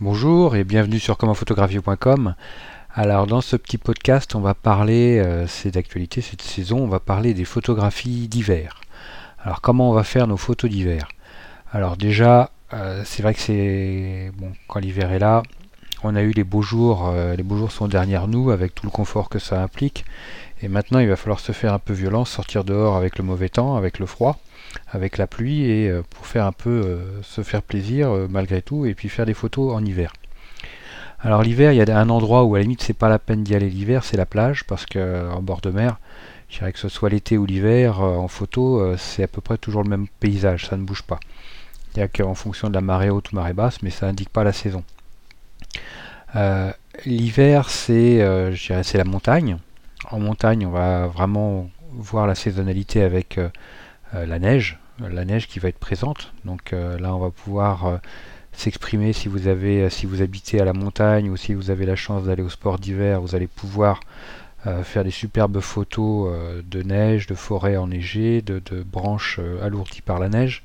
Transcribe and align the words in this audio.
Bonjour 0.00 0.54
et 0.54 0.62
bienvenue 0.62 1.00
sur 1.00 1.16
commentphotographier.com. 1.16 2.36
Alors 2.94 3.26
dans 3.26 3.40
ce 3.40 3.56
petit 3.56 3.78
podcast, 3.78 4.36
on 4.36 4.40
va 4.40 4.54
parler, 4.54 5.18
euh, 5.18 5.48
c'est 5.48 5.72
d'actualité 5.72 6.20
cette 6.20 6.40
saison, 6.40 6.78
on 6.78 6.86
va 6.86 7.00
parler 7.00 7.34
des 7.34 7.44
photographies 7.44 8.28
d'hiver. 8.28 8.80
Alors 9.42 9.60
comment 9.60 9.90
on 9.90 9.92
va 9.92 10.04
faire 10.04 10.28
nos 10.28 10.36
photos 10.36 10.70
d'hiver? 10.70 11.08
Alors 11.72 11.96
déjà, 11.96 12.52
euh, 12.74 13.02
c'est 13.04 13.24
vrai 13.24 13.34
que 13.34 13.40
c'est 13.40 14.30
bon 14.36 14.52
quand 14.68 14.78
l'hiver 14.78 15.10
est 15.10 15.18
là, 15.18 15.42
on 16.04 16.14
a 16.14 16.22
eu 16.22 16.30
les 16.30 16.44
beaux 16.44 16.62
jours, 16.62 17.08
euh, 17.08 17.34
les 17.34 17.42
beaux 17.42 17.56
jours 17.56 17.72
sont 17.72 17.88
derrière 17.88 18.28
nous 18.28 18.50
avec 18.50 18.74
tout 18.74 18.86
le 18.86 18.90
confort 18.90 19.28
que 19.28 19.38
ça 19.38 19.62
implique. 19.62 20.04
Et 20.62 20.68
maintenant, 20.68 20.98
il 20.98 21.08
va 21.08 21.16
falloir 21.16 21.40
se 21.40 21.52
faire 21.52 21.72
un 21.72 21.78
peu 21.78 21.92
violence, 21.92 22.30
sortir 22.30 22.64
dehors 22.64 22.96
avec 22.96 23.18
le 23.18 23.24
mauvais 23.24 23.48
temps, 23.48 23.76
avec 23.76 23.98
le 23.98 24.06
froid 24.06 24.38
avec 24.90 25.16
la 25.16 25.26
pluie 25.26 25.62
et 25.62 25.88
euh, 25.88 26.02
pour 26.10 26.26
faire 26.26 26.44
un 26.44 26.52
peu 26.52 26.68
euh, 26.68 27.22
se 27.22 27.42
faire 27.42 27.62
plaisir 27.62 28.10
malgré 28.28 28.60
tout 28.60 28.84
et 28.84 28.94
puis 28.94 29.08
faire 29.08 29.24
des 29.24 29.32
photos 29.32 29.74
en 29.74 29.82
hiver. 29.82 30.12
Alors 31.20 31.42
l'hiver, 31.42 31.72
il 31.72 31.76
y 31.76 31.82
a 31.82 31.98
un 31.98 32.10
endroit 32.10 32.44
où 32.44 32.54
à 32.54 32.58
la 32.58 32.62
limite 32.62 32.82
c'est 32.82 32.92
pas 32.92 33.08
la 33.08 33.18
peine 33.18 33.42
d'y 33.42 33.54
aller 33.54 33.70
l'hiver, 33.70 34.04
c'est 34.04 34.18
la 34.18 34.26
plage 34.26 34.64
parce 34.64 34.84
que 34.84 35.30
en 35.30 35.40
bord 35.40 35.62
de 35.62 35.70
mer, 35.70 35.98
je 36.50 36.58
dirais 36.58 36.72
que 36.72 36.78
ce 36.78 36.88
soit 36.88 37.08
l'été 37.08 37.38
ou 37.38 37.46
l'hiver, 37.46 38.00
en 38.00 38.28
photo, 38.28 38.94
c'est 38.96 39.24
à 39.24 39.26
peu 39.26 39.40
près 39.40 39.58
toujours 39.58 39.82
le 39.82 39.88
même 39.88 40.06
paysage, 40.20 40.66
ça 40.66 40.76
ne 40.76 40.84
bouge 40.84 41.02
pas. 41.02 41.18
Il 41.94 41.98
n'y 41.98 42.02
a 42.04 42.08
qu'en 42.08 42.34
fonction 42.34 42.68
de 42.68 42.74
la 42.74 42.80
marée 42.80 43.10
haute 43.10 43.32
ou 43.32 43.36
marée 43.36 43.52
basse, 43.52 43.82
mais 43.82 43.90
ça 43.90 44.06
n'indique 44.06 44.28
pas 44.28 44.44
la 44.44 44.52
saison. 44.52 44.84
L'hiver, 47.04 47.70
c'est, 47.70 48.54
c'est 48.82 48.98
la 48.98 49.04
montagne. 49.04 49.58
En 50.10 50.20
montagne, 50.20 50.66
on 50.66 50.70
va 50.70 51.06
vraiment 51.06 51.70
voir 51.92 52.26
la 52.26 52.34
saisonnalité 52.34 53.02
avec 53.02 53.38
euh, 54.14 54.24
la 54.24 54.38
neige, 54.38 54.78
la 55.00 55.24
neige 55.24 55.48
qui 55.48 55.58
va 55.58 55.68
être 55.68 55.78
présente. 55.78 56.32
Donc 56.44 56.72
euh, 56.72 56.98
là, 56.98 57.14
on 57.14 57.18
va 57.18 57.30
pouvoir 57.30 57.86
euh, 57.86 57.96
s'exprimer 58.52 59.12
si 59.12 59.28
vous 59.28 59.48
avez 59.48 59.90
si 59.90 60.06
vous 60.06 60.22
habitez 60.22 60.60
à 60.60 60.64
la 60.64 60.72
montagne 60.72 61.28
ou 61.28 61.36
si 61.36 61.52
vous 61.52 61.70
avez 61.70 61.84
la 61.84 61.96
chance 61.96 62.24
d'aller 62.24 62.42
au 62.42 62.48
sport 62.48 62.78
d'hiver, 62.78 63.20
vous 63.20 63.34
allez 63.34 63.46
pouvoir 63.46 64.00
faire 64.82 65.04
des 65.04 65.12
superbes 65.12 65.60
photos 65.60 66.30
de 66.64 66.82
neige, 66.82 67.28
de 67.28 67.34
forêt 67.34 67.76
enneigée, 67.76 68.42
de, 68.42 68.58
de 68.58 68.82
branches 68.82 69.40
alourdies 69.62 70.02
par 70.02 70.18
la 70.18 70.28
neige. 70.28 70.64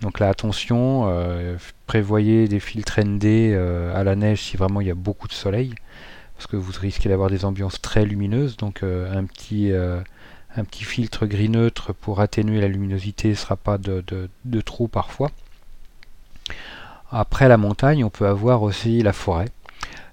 Donc 0.00 0.18
là, 0.18 0.28
attention, 0.28 1.12
prévoyez 1.86 2.48
des 2.48 2.60
filtres 2.60 3.00
ND 3.00 3.54
à 3.94 4.02
la 4.02 4.16
neige 4.16 4.40
si 4.42 4.56
vraiment 4.56 4.80
il 4.80 4.86
y 4.86 4.90
a 4.90 4.94
beaucoup 4.94 5.28
de 5.28 5.32
soleil, 5.32 5.74
parce 6.36 6.46
que 6.46 6.56
vous 6.56 6.72
risquez 6.80 7.10
d'avoir 7.10 7.28
des 7.28 7.44
ambiances 7.44 7.82
très 7.82 8.06
lumineuses. 8.06 8.56
Donc 8.56 8.82
un 8.82 9.24
petit 9.24 9.72
un 10.56 10.64
petit 10.64 10.84
filtre 10.84 11.26
gris 11.26 11.48
neutre 11.48 11.92
pour 11.92 12.20
atténuer 12.20 12.60
la 12.60 12.68
luminosité 12.68 13.28
ne 13.28 13.34
sera 13.34 13.56
pas 13.56 13.78
de, 13.78 14.00
trop 14.64 14.88
parfois. 14.88 15.30
Après 17.10 17.48
la 17.48 17.56
montagne, 17.56 18.04
on 18.04 18.10
peut 18.10 18.26
avoir 18.26 18.62
aussi 18.62 19.02
la 19.02 19.12
forêt. 19.12 19.48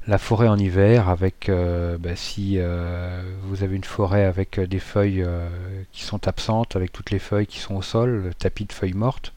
La 0.08 0.18
forêt 0.18 0.48
en 0.48 0.58
hiver, 0.58 1.10
avec 1.10 1.50
euh, 1.50 1.98
bah, 1.98 2.16
si 2.16 2.54
euh, 2.58 3.22
vous 3.44 3.64
avez 3.64 3.76
une 3.76 3.84
forêt 3.84 4.24
avec 4.24 4.60
des 4.60 4.80
feuilles 4.80 5.22
euh, 5.22 5.50
qui 5.92 6.04
sont 6.04 6.28
absentes, 6.30 6.78
avec 6.78 6.94
toutes 6.94 7.12
les 7.12 7.20
feuilles 7.20 7.46
qui 7.46 7.60
sont 7.60 7.76
au 7.76 7.82
sol, 7.82 8.24
le 8.24 8.34
tapis 8.34 8.66
de 8.66 8.72
feuilles 8.72 8.94
mortes, 8.94 9.34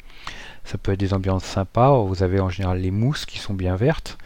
ça 0.70 0.78
peut 0.78 0.92
être 0.92 1.00
des 1.00 1.14
ambiances 1.14 1.44
sympas. 1.44 1.98
Vous 1.98 2.22
avez 2.22 2.38
en 2.38 2.48
général 2.48 2.78
les 2.78 2.92
mousses 2.92 3.26
qui 3.26 3.38
sont 3.38 3.54
bien 3.54 3.74
vertes. 3.74 4.18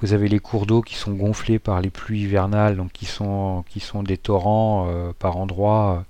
Vous 0.00 0.12
avez 0.12 0.28
les 0.28 0.38
cours 0.38 0.64
d'eau 0.64 0.82
qui 0.82 0.94
sont 0.94 1.12
gonflés 1.12 1.58
par 1.58 1.80
les 1.80 1.90
pluies 1.90 2.22
hivernales, 2.22 2.76
donc 2.76 2.92
qui 2.92 3.06
sont, 3.06 3.64
des 4.04 4.16
torrents 4.16 4.86
euh, 4.88 5.12
par 5.18 5.36
endroits. 5.36 6.04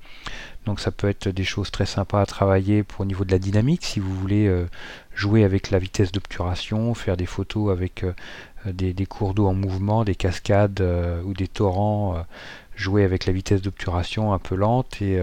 Donc 0.66 0.80
ça 0.80 0.90
peut 0.90 1.08
être 1.08 1.28
des 1.28 1.44
choses 1.44 1.70
très 1.70 1.86
sympas 1.86 2.20
à 2.20 2.26
travailler 2.26 2.82
pour 2.82 3.00
au 3.00 3.04
niveau 3.06 3.24
de 3.24 3.32
la 3.32 3.38
dynamique, 3.38 3.84
si 3.84 4.00
vous 4.00 4.14
voulez 4.14 4.46
euh, 4.46 4.68
jouer 5.14 5.44
avec 5.44 5.70
la 5.70 5.78
vitesse 5.78 6.12
d'obturation, 6.12 6.92
faire 6.92 7.16
des 7.16 7.26
photos 7.26 7.72
avec 7.72 8.04
euh, 8.04 8.12
des, 8.66 9.06
cours 9.06 9.32
d'eau 9.32 9.46
en 9.46 9.54
mouvement, 9.54 10.04
des 10.04 10.14
cascades 10.14 10.84
ou 11.24 11.32
des 11.32 11.48
torrents, 11.48 12.22
jouer 12.76 13.02
avec 13.04 13.24
la 13.24 13.32
vitesse 13.32 13.62
d'obturation 13.62 14.34
un 14.34 14.38
peu 14.38 14.54
lente 14.54 15.00
et 15.00 15.18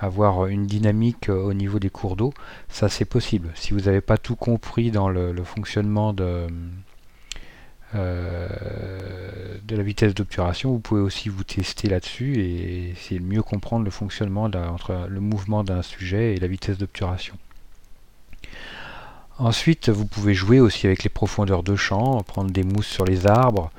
avoir 0.00 0.46
une 0.46 0.66
dynamique 0.66 1.28
au 1.28 1.52
niveau 1.54 1.78
des 1.78 1.90
cours 1.90 2.16
d'eau, 2.16 2.32
ça 2.68 2.88
c'est 2.88 3.04
possible. 3.04 3.50
Si 3.54 3.72
vous 3.74 3.80
n'avez 3.80 4.00
pas 4.00 4.18
tout 4.18 4.36
compris 4.36 4.90
dans 4.90 5.08
le 5.08 5.44
fonctionnement 5.44 6.12
de 6.12 6.48
euh, 7.96 8.48
de 9.64 9.76
la 9.76 9.82
vitesse 9.82 10.14
d'obturation, 10.14 10.70
vous 10.70 10.78
pouvez 10.78 11.00
aussi 11.00 11.28
vous 11.28 11.42
tester 11.42 11.88
là-dessus 11.88 12.36
et 12.36 12.90
essayer 12.90 13.18
de 13.18 13.24
mieux 13.24 13.42
comprendre 13.42 13.84
le 13.84 13.90
fonctionnement 13.90 14.44
entre 14.44 15.06
le 15.08 15.20
mouvement 15.20 15.64
d'un 15.64 15.82
sujet 15.82 16.34
et 16.34 16.36
la 16.36 16.46
vitesse 16.46 16.78
d'obturation. 16.78 17.34
Ensuite, 19.38 19.88
vous 19.88 20.06
pouvez 20.06 20.34
jouer 20.34 20.60
aussi 20.60 20.86
avec 20.86 21.02
les 21.02 21.08
profondeurs 21.08 21.62
de 21.64 21.74
champ, 21.74 22.22
prendre 22.22 22.50
des 22.52 22.62
mousses 22.62 22.86
sur 22.86 23.04
les 23.04 23.26
arbres, 23.26 23.70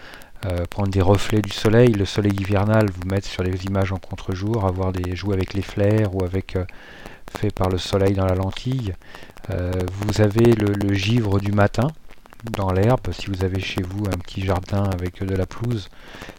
euh, 0.46 0.66
prendre 0.70 0.90
des 0.90 1.02
reflets 1.02 1.42
du 1.42 1.52
soleil, 1.52 1.94
le 1.94 2.06
soleil 2.06 2.34
hivernal, 2.34 2.90
vous 2.90 3.08
mettre 3.08 3.28
sur 3.28 3.44
les 3.44 3.66
images 3.66 3.92
en 3.92 3.98
contre-jour, 3.98 4.66
avoir 4.66 4.92
des 4.92 5.16
jouer 5.16 5.34
avec 5.34 5.54
les 5.54 5.62
flares 5.62 6.16
ou 6.16 6.24
avec 6.24 6.56
euh, 6.56 6.66
fait 7.30 7.54
par 7.54 7.70
le 7.70 7.78
soleil 7.78 8.14
dans 8.14 8.26
la 8.26 8.36
lentille. 8.36 8.94
vous 9.50 10.22
avez 10.22 10.54
le, 10.54 10.94
givre 10.94 11.40
du 11.40 11.52
matin, 11.52 11.88
dans 12.52 12.72
l'herbe, 12.72 13.12
si 13.12 13.28
vous 13.28 13.44
avez 13.44 13.62
chez 13.62 13.82
vous 13.82 14.06
un 14.06 14.18
petit 14.18 14.42
jardin 14.42 14.84
avec 14.84 15.24
de 15.24 15.36
la 15.36 15.46
pelouse, 15.46 15.90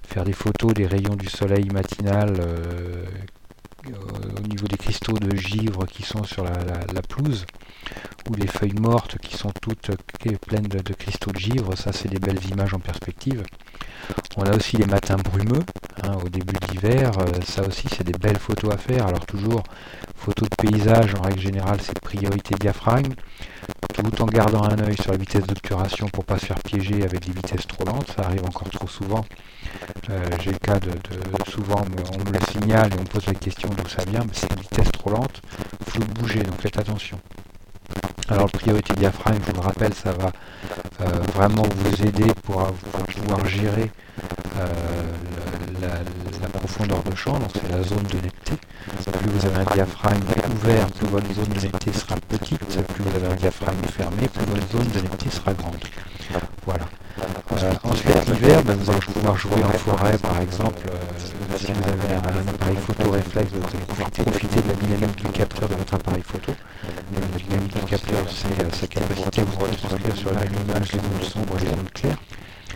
faire 0.07 0.25
des 0.25 0.33
photos 0.33 0.75
des 0.75 0.87
rayons 0.87 1.17
du 1.17 1.29
soleil 1.29 1.69
matinal 1.71 2.41
euh, 2.41 4.39
au 4.39 4.47
niveau 4.47 4.69
des 4.69 4.77
cristaux 4.77 5.19
de 5.19 5.37
givre 5.37 5.87
qui 5.87 6.03
sont 6.03 6.23
sur 6.23 6.45
la, 6.45 7.03
pelouse, 7.03 7.47
ou 8.31 8.35
les 8.35 8.47
feuilles 8.47 8.79
mortes 8.81 9.19
qui 9.19 9.37
sont 9.37 9.53
toutes 9.61 9.91
pleines 10.47 10.69
de, 10.69 10.93
cristaux 10.95 11.33
de 11.33 11.39
givre, 11.39 11.77
ça 11.77 11.93
c'est 11.93 12.09
des 12.09 12.19
belles 12.19 12.45
images 12.51 12.75
en 12.75 12.79
perspective. 12.79 13.43
On 14.37 14.45
a 14.45 14.57
aussi 14.57 14.77
les 14.77 14.87
matins 14.87 15.17
brumeux, 15.17 15.65
hein, 16.03 16.17
au 16.25 16.29
début 16.29 16.55
de 16.55 16.73
l'hiver, 16.73 17.13
euh, 17.19 17.41
ça 17.45 17.63
aussi 17.67 17.87
c'est 17.89 18.05
des 18.05 18.19
belles 18.19 18.39
photos 18.39 18.73
à 18.73 18.77
faire. 18.77 19.07
Alors 19.07 19.25
toujours, 19.27 19.63
photos 20.17 20.49
de 20.49 20.69
paysage 20.69 21.15
en 21.15 21.23
règle 21.23 21.41
générale 21.41 21.79
c'est 21.81 21.99
priorité 22.01 22.55
diaphragme, 22.59 23.13
tout 23.95 24.23
en 24.23 24.27
gardant 24.27 24.63
un 24.63 24.79
œil 24.79 24.97
sur 24.97 25.13
la 25.13 25.19
vitesse 25.19 25.47
d'obturation 25.47 26.09
pour 26.09 26.25
pas 26.25 26.39
se 26.39 26.47
faire 26.47 26.59
piéger 26.65 27.03
avec 27.03 27.21
des 27.21 27.33
vitesses 27.33 27.67
trop 27.67 27.85
lentes, 27.85 28.13
ça 28.17 28.25
arrive 28.27 28.45
encore 28.45 28.71
trop 28.71 28.89
souvent. 28.89 29.25
Euh, 30.11 30.25
j'ai 30.41 30.53
le 30.53 30.59
cas 30.59 30.79
de, 30.79 30.91
souvent 31.51 31.85
on 31.85 32.19
me 32.25 32.33
le 32.33 32.41
signale 32.51 32.93
et 32.93 32.97
on 32.99 33.03
me 33.03 33.07
pose 33.07 33.27
la 33.27 33.35
question 33.35 33.69
d'où 33.69 33.89
ça 33.89 34.05
vient, 34.05 34.21
mais 34.21 34.33
c'est 34.33 34.53
une 34.53 34.61
vitesse 34.61 34.93
trop 34.93 35.11
lente, 35.11 35.43
faut 35.87 36.01
bouger, 36.21 36.43
donc 36.43 36.61
faites 36.61 36.79
attention. 36.79 37.19
Alors 38.33 38.47
le 38.51 38.59
priorité 38.59 38.95
diaphragme, 38.95 39.41
je 39.47 39.51
vous 39.51 39.61
le 39.61 39.67
rappelle, 39.67 39.93
ça 39.93 40.11
va 40.13 40.33
euh, 41.03 41.05
vraiment 41.35 41.65
vous 41.77 42.03
aider 42.03 42.33
pour, 42.45 42.67
pouvoir 42.67 43.47
gérer 43.47 43.91
euh, 44.59 44.67
la, 45.83 46.49
profondeur 46.49 47.03
de 47.03 47.15
champ, 47.15 47.33
donc 47.33 47.51
c'est 47.53 47.71
la 47.71 47.83
zone 47.83 48.05
de 48.05 48.15
netteté. 48.15 48.55
Plus 49.13 49.31
vous 49.31 49.47
avez 49.47 49.57
un 49.57 49.75
diaphragme 49.75 50.23
ouvert, 50.51 50.87
plus 50.93 51.09
votre 51.09 51.31
zone 51.35 51.45
de 51.45 51.61
netteté 51.61 51.93
sera 51.93 52.15
petite, 52.27 52.65
plus 52.65 53.05
vous 53.05 53.17
avez 53.17 53.35
un 53.35 53.37
diaphragme 53.37 53.85
fermé, 53.95 54.29
plus 54.29 54.47
votre 54.47 54.73
zone 54.73 54.89
de 54.89 55.01
netteté 55.01 55.29
sera 55.29 55.53
grande. 55.53 55.77
Voilà. 56.65 56.85
Euh, 57.53 57.73
ensuite, 57.85 58.29
l'hiver, 58.29 58.63
ben, 58.65 58.77
vous 58.77 58.91
allez 58.91 59.01
pouvoir 59.01 59.37
jouer 59.37 59.63
en 59.63 59.73
forêt, 59.73 60.17
par 60.17 60.41
exemple. 60.41 60.81
Si 61.63 61.73
vous 61.73 61.89
avez 61.89 62.15
un, 62.15 62.49
appareil 62.49 62.77
photo 62.77 63.11
réflexe, 63.13 63.53
vous 63.53 63.63
allez 63.63 63.85
pouvoir 63.87 64.11
profiter 64.11 64.61
de 64.63 64.69
la 64.69 64.75
dynamique 64.75 65.25
du 65.25 65.31
capteur 65.31 65.69
de 65.69 65.75
votre 65.77 65.95
appareil 65.95 66.23
photo. 66.23 66.53
La 67.15 67.39
dynamique 67.39 67.75
du 67.79 67.85
capteur, 67.85 68.19
c'est 68.29 68.75
sa 68.75 68.87
capacité 68.89 69.43
à 69.43 69.45
vous 69.45 69.59
retranscrire 69.61 70.17
sur 70.17 70.33
la 70.35 70.45
image 70.45 70.93
les 70.93 70.99
zones 70.99 71.23
sombres 71.23 71.55
et 71.59 71.65
les 71.65 71.71
zones 71.71 71.91
claires. 71.95 72.19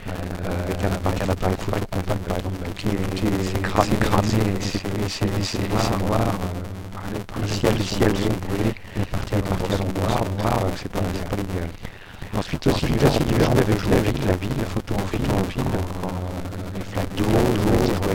Euh, 0.07 0.65
avec 0.65 0.85
un 0.85 0.93
appareil, 0.95 1.19
un 1.27 1.29
appareil 1.31 1.57
photo 1.59 1.79
compact 1.91 2.29
par 2.29 2.37
exemple, 2.39 2.57
qui 2.77 2.87
est 2.87 3.63
cramé, 3.63 3.89
c'est 4.63 5.69
noir, 5.99 6.21
le 7.43 7.49
ciel, 7.49 7.75
le 7.77 7.83
ciel 7.83 8.17
sont 8.17 8.39
brûlés, 8.47 8.75
les 8.97 9.05
parties, 9.07 9.35
sont 9.77 9.91
noires, 9.99 10.23
noires, 10.39 10.63
c'est 10.77 10.93
pas, 10.93 11.01
l'idéal. 11.37 11.69
Ensuite 12.39 12.67
aussi, 12.69 12.87
l'hiver, 12.87 13.11
si 13.13 13.25
l'hiver, 13.25 13.49
on 13.53 13.59
avait 13.59 13.79
joué 13.79 13.97
avec 13.97 14.25
la 14.25 14.37
ville, 14.37 14.51
la 14.59 14.67
photo 14.67 14.95
en 14.95 15.05
ville, 15.11 15.27
en 15.33 15.43
ville, 15.43 15.65
les 16.75 16.85
flaques 16.85 17.15
d'eau, 17.17 17.25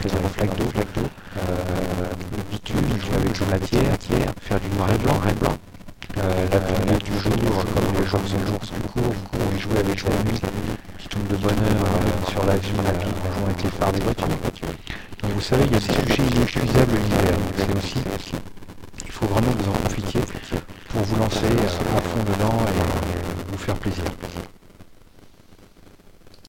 avec 0.05 0.23
les 0.23 0.29
flaques 0.29 0.57
d'eau, 0.57 0.65
le 1.35 2.43
bitume, 2.49 2.77
jouer 2.99 3.15
avec 3.17 3.39
la 3.39 3.45
matière, 3.45 3.93
faire 4.41 4.59
du 4.59 4.69
noir 4.75 4.89
et 4.91 4.97
blanc, 4.97 5.13
noir 5.13 5.29
et 5.29 5.33
blanc. 5.33 5.57
Euh, 6.17 6.47
la 6.51 6.59
lumière 6.59 6.99
du 6.99 7.11
jour, 7.19 7.63
comme 7.73 7.99
les 7.99 8.05
jours 8.05 8.19
sont 8.25 8.45
jours 8.45 8.59
plus 8.59 8.89
courts, 8.89 9.13
vous 9.13 9.37
pouvez 9.37 9.59
jouer 9.59 9.79
avec 9.79 10.03
la 10.03 10.31
nuit 10.31 10.41
qui 10.97 11.07
tombe 11.07 11.27
de 11.27 11.35
bonne 11.35 11.51
heure 11.51 11.85
euh, 11.85 12.31
sur 12.31 12.45
la 12.45 12.57
vie, 12.57 12.69
la 12.83 12.91
vie 12.91 13.05
en 13.05 13.31
jouant 13.33 13.45
avec 13.45 13.63
les 13.63 13.69
phares 13.69 13.91
des 13.91 14.01
voitures. 14.01 14.27
Donc 15.21 15.31
vous 15.33 15.41
savez, 15.41 15.65
il 15.65 15.73
y 15.73 15.75
a 15.75 15.79
des 15.79 15.85
sujets 15.85 16.23
inépuisables 16.35 16.93
l'hiver. 16.93 17.37
C'est 17.57 17.77
aussi, 17.77 17.99
il 19.05 19.11
faut 19.11 19.27
vraiment 19.27 19.51
que 19.53 19.63
vous 19.63 19.69
en 19.69 19.73
profitiez 19.73 20.21
pour 20.89 21.01
vous 21.03 21.15
lancer 21.17 21.45
euh, 21.45 21.97
à 21.97 22.01
fond 22.01 22.23
dedans 22.23 22.57
et 22.67 23.51
vous 23.51 23.57
faire 23.57 23.75
plaisir. 23.75 24.05